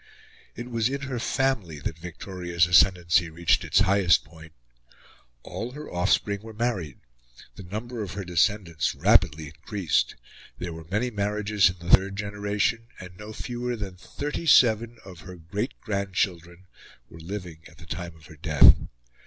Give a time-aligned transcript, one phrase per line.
[0.55, 4.51] It was in her family that Victoria's ascendancy reached its highest point.
[5.43, 6.97] All her offspring were married;
[7.53, 10.15] the number of her descendants rapidly increased;
[10.57, 15.19] there were many marriages in the third generation; and no fewer than thirty seven of
[15.19, 16.65] her great grandchildren
[17.07, 18.73] were living at the time of her death.